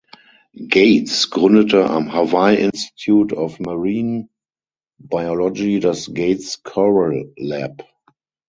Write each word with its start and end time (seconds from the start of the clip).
Gates 0.67 1.29
gründete 1.29 1.87
am 1.87 2.11
Hawaii 2.11 2.55
Institute 2.57 3.33
of 3.35 3.59
Marine 3.59 4.29
Biology 4.97 5.79
das 5.79 6.11
Gates 6.11 6.63
Coral 6.63 7.31
Lab. 7.37 7.87